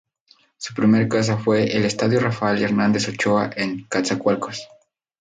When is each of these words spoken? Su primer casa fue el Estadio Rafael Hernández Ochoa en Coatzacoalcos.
Su 0.57 0.73
primer 0.73 1.07
casa 1.07 1.37
fue 1.37 1.77
el 1.77 1.85
Estadio 1.85 2.19
Rafael 2.19 2.59
Hernández 2.63 3.07
Ochoa 3.07 3.51
en 3.55 3.83
Coatzacoalcos. 3.83 4.67